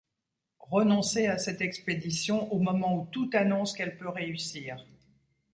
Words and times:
Renoncer 0.71 1.27
à 1.27 1.37
cette 1.37 1.61
expédition, 1.61 2.51
au 2.51 2.57
moment 2.57 2.95
où 2.95 3.07
tout 3.11 3.29
annonce 3.35 3.71
qu’elle 3.73 3.99
peut 3.99 4.09
réussir! 4.09 4.83